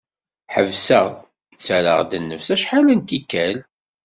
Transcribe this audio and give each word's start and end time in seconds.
Ḥebbseɣ, 0.53 1.07
ttarraɣ-d 1.55 2.11
nnefs 2.21 2.49
acḥal 2.55 2.85
n 2.91 2.99
tikkal. 3.07 3.57